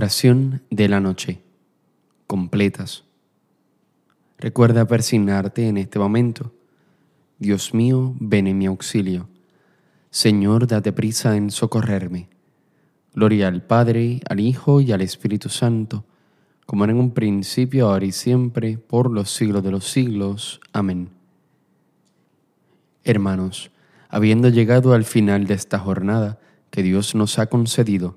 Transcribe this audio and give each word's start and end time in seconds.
Oración 0.00 0.62
de 0.70 0.88
la 0.88 0.98
noche. 0.98 1.42
Completas. 2.26 3.04
Recuerda 4.38 4.86
persignarte 4.86 5.68
en 5.68 5.76
este 5.76 5.98
momento. 5.98 6.54
Dios 7.38 7.74
mío, 7.74 8.14
ven 8.18 8.46
en 8.46 8.56
mi 8.56 8.64
auxilio. 8.64 9.28
Señor, 10.08 10.66
date 10.66 10.94
prisa 10.94 11.36
en 11.36 11.50
socorrerme. 11.50 12.30
Gloria 13.12 13.48
al 13.48 13.62
Padre, 13.62 14.22
al 14.30 14.40
Hijo 14.40 14.80
y 14.80 14.90
al 14.92 15.02
Espíritu 15.02 15.50
Santo, 15.50 16.06
como 16.64 16.86
en 16.86 16.96
un 16.96 17.10
principio, 17.10 17.90
ahora 17.90 18.06
y 18.06 18.12
siempre, 18.12 18.78
por 18.78 19.10
los 19.10 19.30
siglos 19.30 19.62
de 19.62 19.70
los 19.70 19.84
siglos. 19.84 20.62
Amén. 20.72 21.10
Hermanos, 23.04 23.70
habiendo 24.08 24.48
llegado 24.48 24.94
al 24.94 25.04
final 25.04 25.46
de 25.46 25.52
esta 25.52 25.78
jornada 25.78 26.40
que 26.70 26.82
Dios 26.82 27.14
nos 27.14 27.38
ha 27.38 27.48
concedido, 27.48 28.16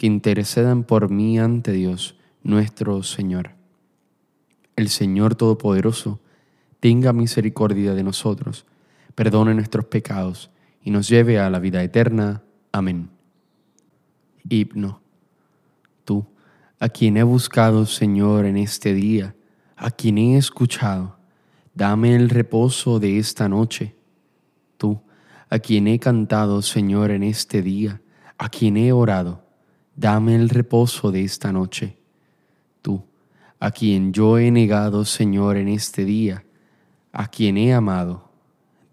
que 0.00 0.06
intercedan 0.06 0.84
por 0.84 1.10
mí 1.10 1.38
ante 1.38 1.72
Dios 1.72 2.16
nuestro 2.42 3.02
Señor. 3.02 3.50
El 4.74 4.88
Señor 4.88 5.34
Todopoderoso 5.34 6.20
tenga 6.80 7.12
misericordia 7.12 7.92
de 7.92 8.02
nosotros, 8.02 8.64
perdone 9.14 9.54
nuestros 9.54 9.84
pecados 9.84 10.50
y 10.82 10.90
nos 10.90 11.06
lleve 11.06 11.38
a 11.38 11.50
la 11.50 11.58
vida 11.58 11.82
eterna. 11.82 12.42
Amén. 12.72 13.10
Himno. 14.48 15.02
Tú, 16.06 16.24
a 16.78 16.88
quien 16.88 17.18
he 17.18 17.22
buscado, 17.22 17.84
Señor, 17.84 18.46
en 18.46 18.56
este 18.56 18.94
día, 18.94 19.36
a 19.76 19.90
quien 19.90 20.16
he 20.16 20.38
escuchado, 20.38 21.18
dame 21.74 22.16
el 22.16 22.30
reposo 22.30 23.00
de 23.00 23.18
esta 23.18 23.50
noche. 23.50 23.94
Tú, 24.78 25.02
a 25.50 25.58
quien 25.58 25.86
he 25.88 25.98
cantado, 25.98 26.62
Señor, 26.62 27.10
en 27.10 27.22
este 27.22 27.60
día, 27.60 28.00
a 28.38 28.48
quien 28.48 28.78
he 28.78 28.92
orado, 28.92 29.49
dame 30.00 30.34
el 30.34 30.48
reposo 30.48 31.12
de 31.12 31.22
esta 31.22 31.52
noche. 31.52 31.98
Tú, 32.80 33.04
a 33.58 33.70
quien 33.70 34.14
yo 34.14 34.38
he 34.38 34.50
negado, 34.50 35.04
Señor, 35.04 35.58
en 35.58 35.68
este 35.68 36.06
día, 36.06 36.42
a 37.12 37.28
quien 37.28 37.58
he 37.58 37.74
amado, 37.74 38.30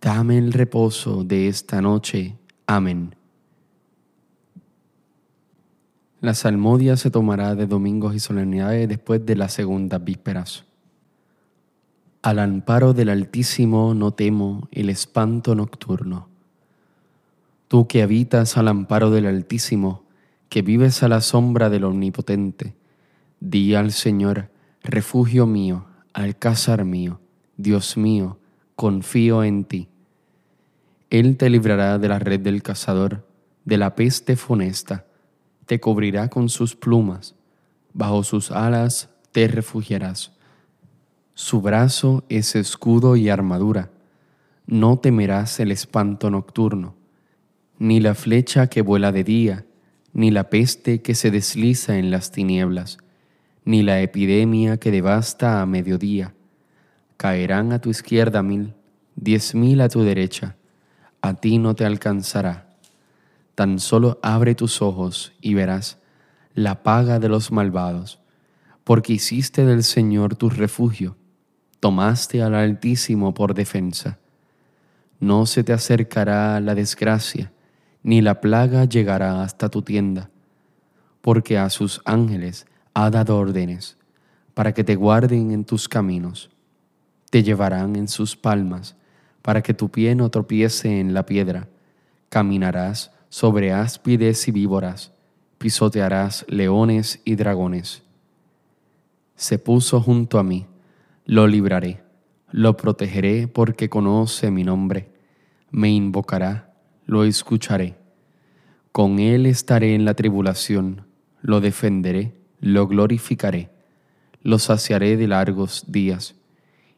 dame 0.00 0.36
el 0.36 0.52
reposo 0.52 1.22
de 1.22 1.46
esta 1.46 1.80
noche. 1.80 2.36
Amén. 2.66 3.14
La 6.20 6.34
salmodia 6.34 6.96
se 6.96 7.12
tomará 7.12 7.54
de 7.54 7.68
domingos 7.68 8.12
y 8.16 8.18
solemnidades 8.18 8.88
después 8.88 9.24
de 9.24 9.36
las 9.36 9.52
segundas 9.52 10.02
vísperas. 10.02 10.64
Al 12.22 12.40
amparo 12.40 12.94
del 12.94 13.10
Altísimo 13.10 13.94
no 13.94 14.10
temo 14.10 14.66
el 14.72 14.90
espanto 14.90 15.54
nocturno. 15.54 16.28
Tú 17.68 17.86
que 17.86 18.02
habitas 18.02 18.56
al 18.56 18.66
amparo 18.66 19.12
del 19.12 19.26
Altísimo, 19.26 20.05
que 20.48 20.62
vives 20.62 21.02
a 21.02 21.08
la 21.08 21.20
sombra 21.20 21.70
del 21.70 21.84
Omnipotente, 21.84 22.74
di 23.40 23.74
al 23.74 23.92
Señor, 23.92 24.50
refugio 24.82 25.46
mío, 25.46 25.86
alcázar 26.12 26.84
mío, 26.84 27.20
Dios 27.56 27.96
mío, 27.96 28.38
confío 28.74 29.42
en 29.44 29.64
ti. 29.64 29.88
Él 31.10 31.36
te 31.36 31.50
librará 31.50 31.98
de 31.98 32.08
la 32.08 32.18
red 32.18 32.40
del 32.40 32.62
cazador, 32.62 33.26
de 33.64 33.78
la 33.78 33.94
peste 33.94 34.36
funesta, 34.36 35.06
te 35.66 35.80
cubrirá 35.80 36.28
con 36.28 36.48
sus 36.48 36.76
plumas, 36.76 37.34
bajo 37.92 38.22
sus 38.22 38.50
alas 38.50 39.10
te 39.32 39.48
refugiarás. 39.48 40.32
Su 41.34 41.60
brazo 41.60 42.24
es 42.28 42.54
escudo 42.54 43.16
y 43.16 43.28
armadura, 43.28 43.90
no 44.66 44.98
temerás 44.98 45.60
el 45.60 45.70
espanto 45.70 46.30
nocturno, 46.30 46.94
ni 47.78 48.00
la 48.00 48.14
flecha 48.14 48.68
que 48.68 48.82
vuela 48.82 49.12
de 49.12 49.24
día, 49.24 49.66
ni 50.16 50.30
la 50.30 50.48
peste 50.48 51.02
que 51.02 51.14
se 51.14 51.30
desliza 51.30 51.98
en 51.98 52.10
las 52.10 52.30
tinieblas, 52.30 52.96
ni 53.66 53.82
la 53.82 54.00
epidemia 54.00 54.78
que 54.78 54.90
devasta 54.90 55.60
a 55.60 55.66
mediodía. 55.66 56.32
Caerán 57.18 57.70
a 57.72 57.82
tu 57.82 57.90
izquierda 57.90 58.42
mil, 58.42 58.72
diez 59.14 59.54
mil 59.54 59.78
a 59.82 59.90
tu 59.90 60.00
derecha, 60.04 60.56
a 61.20 61.34
ti 61.34 61.58
no 61.58 61.74
te 61.74 61.84
alcanzará. 61.84 62.78
Tan 63.54 63.78
solo 63.78 64.18
abre 64.22 64.54
tus 64.54 64.80
ojos 64.80 65.34
y 65.42 65.52
verás 65.52 65.98
la 66.54 66.82
paga 66.82 67.18
de 67.18 67.28
los 67.28 67.52
malvados, 67.52 68.18
porque 68.84 69.12
hiciste 69.12 69.66
del 69.66 69.84
Señor 69.84 70.34
tu 70.34 70.48
refugio, 70.48 71.18
tomaste 71.78 72.42
al 72.42 72.54
Altísimo 72.54 73.34
por 73.34 73.52
defensa. 73.52 74.18
No 75.20 75.44
se 75.44 75.62
te 75.62 75.74
acercará 75.74 76.58
la 76.60 76.74
desgracia, 76.74 77.52
ni 78.06 78.20
la 78.20 78.40
plaga 78.40 78.84
llegará 78.84 79.42
hasta 79.42 79.68
tu 79.68 79.82
tienda, 79.82 80.30
porque 81.22 81.58
a 81.58 81.68
sus 81.70 82.00
ángeles 82.04 82.64
ha 82.94 83.10
dado 83.10 83.36
órdenes 83.36 83.98
para 84.54 84.72
que 84.72 84.84
te 84.84 84.94
guarden 84.94 85.50
en 85.50 85.64
tus 85.64 85.88
caminos. 85.88 86.48
Te 87.30 87.42
llevarán 87.42 87.96
en 87.96 88.06
sus 88.06 88.36
palmas 88.36 88.94
para 89.42 89.60
que 89.60 89.74
tu 89.74 89.88
pie 89.88 90.14
no 90.14 90.30
tropiece 90.30 91.00
en 91.00 91.14
la 91.14 91.26
piedra. 91.26 91.68
Caminarás 92.28 93.10
sobre 93.28 93.72
áspides 93.72 94.46
y 94.46 94.52
víboras, 94.52 95.12
pisotearás 95.58 96.44
leones 96.46 97.20
y 97.24 97.34
dragones. 97.34 98.04
Se 99.34 99.58
puso 99.58 100.00
junto 100.00 100.38
a 100.38 100.44
mí, 100.44 100.66
lo 101.24 101.48
libraré, 101.48 102.04
lo 102.52 102.76
protegeré 102.76 103.48
porque 103.48 103.88
conoce 103.88 104.52
mi 104.52 104.62
nombre. 104.62 105.10
Me 105.72 105.90
invocará 105.90 106.65
lo 107.06 107.24
escucharé. 107.24 107.96
Con 108.92 109.18
él 109.18 109.46
estaré 109.46 109.94
en 109.94 110.04
la 110.04 110.14
tribulación, 110.14 111.06
lo 111.40 111.60
defenderé, 111.60 112.34
lo 112.60 112.88
glorificaré, 112.88 113.70
lo 114.42 114.58
saciaré 114.58 115.16
de 115.16 115.28
largos 115.28 115.84
días 115.88 116.34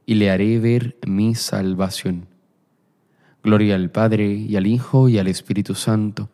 y 0.06 0.14
le 0.14 0.30
haré 0.30 0.58
ver 0.58 0.96
mi 1.06 1.34
salvación. 1.34 2.26
Gloria 3.42 3.74
al 3.74 3.90
Padre 3.90 4.32
y 4.32 4.56
al 4.56 4.66
Hijo 4.66 5.08
y 5.08 5.18
al 5.18 5.28
Espíritu 5.28 5.74
Santo, 5.74 6.30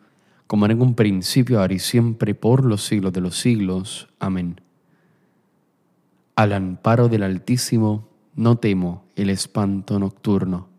como 0.47 0.65
en 0.65 0.81
un 0.81 0.95
principio, 0.95 1.59
ahora 1.59 1.73
y 1.73 1.79
siempre, 1.79 2.35
por 2.35 2.65
los 2.65 2.85
siglos 2.85 3.13
de 3.13 3.21
los 3.21 3.37
siglos. 3.37 4.07
Amén. 4.19 4.61
Al 6.35 6.53
amparo 6.53 7.09
del 7.09 7.23
Altísimo, 7.23 8.09
no 8.35 8.57
temo 8.57 9.05
el 9.15 9.29
espanto 9.29 9.97
nocturno 9.97 10.74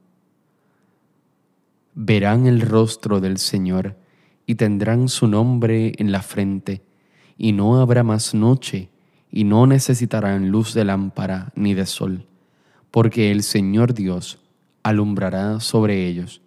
verán 1.97 2.47
el 2.47 2.61
rostro 2.61 3.21
del 3.21 3.39
Señor 3.39 3.97
y 4.45 4.57
tendrán 4.57 5.09
su 5.09 5.27
nombre 5.27 5.95
en 5.97 6.13
la 6.13 6.21
frente, 6.21 6.83
y 7.39 7.53
no 7.53 7.81
habrá 7.81 8.05
más 8.05 8.35
noche, 8.35 8.91
y 9.31 9.45
no 9.45 9.67
necesitarán 9.67 10.51
luz 10.51 10.75
de 10.75 10.85
lámpara 10.85 11.53
ni 11.57 11.75
de 11.75 11.87
sol, 11.87 12.29
porque 12.91 13.33
el 13.33 13.43
Señor 13.43 13.95
Dios 13.95 14.39
alumbrará 14.83 15.59
sobre 15.59 16.07
ellos, 16.07 16.43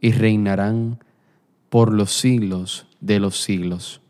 y 0.00 0.12
reinarán 0.12 0.98
por 1.68 1.92
los 1.92 2.12
siglos 2.12 2.86
de 3.00 3.20
los 3.20 3.40
siglos. 3.40 4.00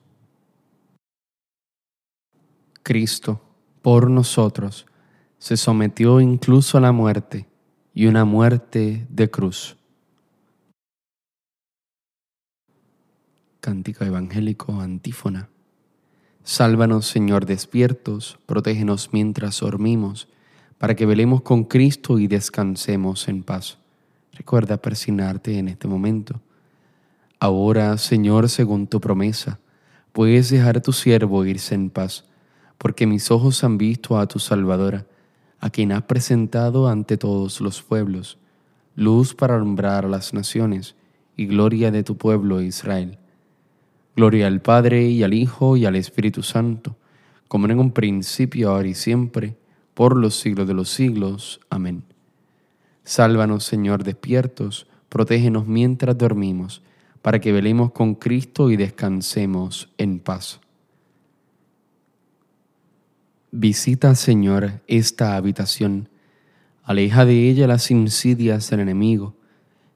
Cristo, 2.84 3.42
por 3.82 4.10
nosotros, 4.10 4.86
se 5.38 5.56
sometió 5.56 6.20
incluso 6.20 6.78
a 6.78 6.80
la 6.80 6.92
muerte, 6.92 7.48
y 7.92 8.06
una 8.06 8.24
muerte 8.24 9.06
de 9.10 9.30
cruz 9.30 9.76
Cántico 13.64 14.04
evangélico 14.04 14.78
antífona. 14.78 15.48
Sálvanos, 16.42 17.06
Señor, 17.06 17.46
despiertos, 17.46 18.38
protégenos 18.44 19.08
mientras 19.12 19.58
dormimos, 19.58 20.28
para 20.76 20.94
que 20.94 21.06
velemos 21.06 21.40
con 21.40 21.64
Cristo 21.64 22.18
y 22.18 22.26
descansemos 22.26 23.26
en 23.26 23.42
paz. 23.42 23.78
Recuerda 24.34 24.76
persignarte 24.76 25.58
en 25.58 25.68
este 25.68 25.88
momento. 25.88 26.42
Ahora, 27.40 27.96
Señor, 27.96 28.50
según 28.50 28.86
tu 28.86 29.00
promesa, 29.00 29.60
puedes 30.12 30.50
dejar 30.50 30.76
a 30.76 30.82
tu 30.82 30.92
siervo 30.92 31.46
irse 31.46 31.74
en 31.74 31.88
paz, 31.88 32.26
porque 32.76 33.06
mis 33.06 33.30
ojos 33.30 33.64
han 33.64 33.78
visto 33.78 34.18
a 34.18 34.26
tu 34.26 34.40
Salvadora, 34.40 35.06
a 35.58 35.70
quien 35.70 35.92
has 35.92 36.02
presentado 36.02 36.86
ante 36.86 37.16
todos 37.16 37.62
los 37.62 37.80
pueblos, 37.80 38.36
luz 38.94 39.34
para 39.34 39.56
alumbrar 39.56 40.04
a 40.04 40.08
las 40.08 40.34
naciones 40.34 40.96
y 41.34 41.46
gloria 41.46 41.90
de 41.90 42.02
tu 42.02 42.18
pueblo 42.18 42.60
Israel. 42.60 43.20
Gloria 44.16 44.46
al 44.46 44.60
Padre 44.60 45.08
y 45.08 45.24
al 45.24 45.34
Hijo 45.34 45.76
y 45.76 45.86
al 45.86 45.96
Espíritu 45.96 46.44
Santo, 46.44 46.96
como 47.48 47.66
en 47.66 47.78
un 47.80 47.90
principio, 47.90 48.70
ahora 48.70 48.86
y 48.86 48.94
siempre, 48.94 49.56
por 49.94 50.16
los 50.16 50.36
siglos 50.36 50.68
de 50.68 50.74
los 50.74 50.88
siglos. 50.88 51.60
Amén. 51.68 52.04
Sálvanos, 53.02 53.64
Señor, 53.64 54.04
despiertos, 54.04 54.86
protégenos 55.08 55.66
mientras 55.66 56.16
dormimos, 56.16 56.82
para 57.22 57.40
que 57.40 57.52
velemos 57.52 57.90
con 57.90 58.14
Cristo 58.14 58.70
y 58.70 58.76
descansemos 58.76 59.88
en 59.98 60.20
paz. 60.20 60.60
Visita, 63.50 64.14
Señor, 64.14 64.82
esta 64.86 65.36
habitación, 65.36 66.08
aleja 66.84 67.24
de 67.24 67.48
ella 67.48 67.66
las 67.66 67.90
insidias 67.90 68.70
del 68.70 68.80
enemigo, 68.80 69.34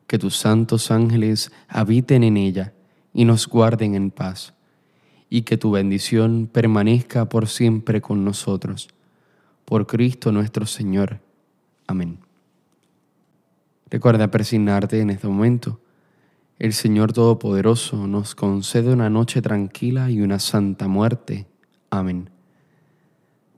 que 0.09 0.19
tus 0.19 0.37
santos 0.37 0.91
ángeles 0.91 1.53
habiten 1.69 2.25
en 2.25 2.37
ella 2.37 2.73
y 3.19 3.25
nos 3.25 3.49
guarden 3.49 3.97
en 3.97 4.12
paz 4.12 4.55
y 5.29 5.43
que 5.43 5.56
tu 5.56 5.73
bendición 5.73 6.47
permanezca 6.47 7.29
por 7.29 7.49
siempre 7.49 8.00
con 8.00 8.25
nosotros. 8.25 8.91
Por 9.65 9.88
Cristo 9.88 10.31
nuestro 10.31 10.67
Señor. 10.67 11.19
Amén. 11.88 12.20
Recuerda 13.91 14.31
persignarte 14.31 15.00
en 15.00 15.11
este 15.11 15.26
momento. 15.26 15.81
El 16.61 16.73
Señor 16.73 17.12
Todopoderoso 17.12 18.06
nos 18.06 18.37
concede 18.37 18.93
una 18.93 19.11
noche 19.11 19.43
tranquila 19.43 20.12
y 20.12 20.20
una 20.20 20.38
santa 20.38 20.87
muerte. 20.87 21.49
Amén. 21.91 22.31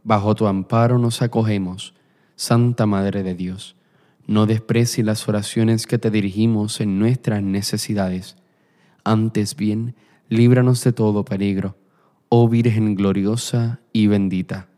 Bajo 0.04 0.34
tu 0.34 0.46
amparo 0.46 0.98
nos 0.98 1.20
acogemos, 1.20 1.92
Santa 2.34 2.86
Madre 2.86 3.22
de 3.22 3.34
Dios. 3.34 3.76
No 4.26 4.46
desprecies 4.46 5.04
las 5.04 5.28
oraciones 5.28 5.86
que 5.86 5.98
te 5.98 6.10
dirigimos 6.10 6.80
en 6.80 6.98
nuestras 6.98 7.42
necesidades. 7.42 8.39
Antes 9.04 9.56
bien, 9.56 9.94
líbranos 10.28 10.84
de 10.84 10.92
todo 10.92 11.24
peligro, 11.24 11.78
oh 12.28 12.48
Virgen 12.48 12.94
gloriosa 12.94 13.80
y 13.92 14.06
bendita. 14.06 14.68